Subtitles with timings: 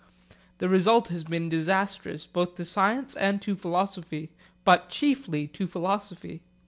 [0.57, 4.31] The result has been disastrous both to science and to philosophy,
[4.63, 6.41] but chiefly to philosophy.